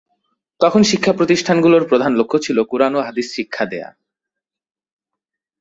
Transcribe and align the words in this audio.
তখন 0.61 0.81
শিক্ষা 0.83 1.13
প্রতিষ্ঠানগুলোর 1.13 1.83
প্রধান 1.87 2.11
লক্ষ্য 2.15 2.37
ছিল 2.39 2.57
কুরআন 2.63 2.93
ও 2.95 2.99
হাদীস 3.01 3.27
শিক্ষা 3.35 3.65
দেয়া। 3.65 3.89